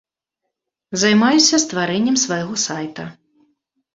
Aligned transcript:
Займаюся 1.01 1.59
стварэннем 1.65 2.17
свайго 2.23 2.55
сайта. 2.65 3.05